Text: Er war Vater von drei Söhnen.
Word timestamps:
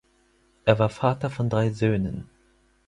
Er 0.65 0.79
war 0.79 0.89
Vater 0.89 1.29
von 1.29 1.47
drei 1.47 1.69
Söhnen. 1.69 2.27